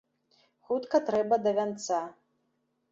Хутка 0.69 0.97
трэба 1.11 1.41
да 1.45 1.55
вянца. 1.59 2.03